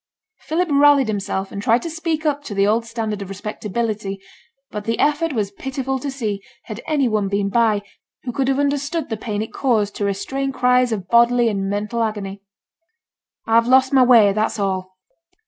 Philip 0.39 0.69
rallied 0.71 1.07
himself, 1.09 1.51
and 1.51 1.61
tried 1.61 1.83
to 1.83 1.89
speak 1.91 2.25
up 2.25 2.43
to 2.45 2.55
the 2.55 2.65
old 2.65 2.87
standard 2.87 3.21
of 3.21 3.29
respectability; 3.29 4.19
but 4.71 4.85
the 4.85 4.97
effort 4.97 5.31
was 5.31 5.51
pitiful 5.51 5.99
to 5.99 6.09
see, 6.09 6.41
had 6.63 6.81
any 6.87 7.07
one 7.07 7.27
been 7.27 7.49
by, 7.49 7.83
who 8.23 8.31
could 8.31 8.47
have 8.47 8.57
understood 8.57 9.09
the 9.09 9.15
pain 9.15 9.43
it 9.43 9.53
caused 9.53 9.95
to 9.97 10.05
restrain 10.05 10.51
cries 10.51 10.91
of 10.91 11.07
bodily 11.07 11.49
and 11.49 11.69
mental 11.69 12.01
agony. 12.03 12.41
'I've 13.45 13.67
lost 13.67 13.93
my 13.93 14.01
way, 14.01 14.33
that's 14.33 14.57
all.' 14.57 14.97